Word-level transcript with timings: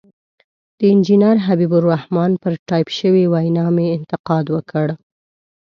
د 0.79 0.81
انجنیر 0.93 1.37
حبیب 1.45 1.71
الرحمن 1.79 2.31
پر 2.41 2.53
ټایپ 2.67 2.87
شوې 2.99 3.23
وینا 3.33 3.65
مې 3.75 3.85
انتقاد 3.97 4.45
وکړ. 4.55 4.87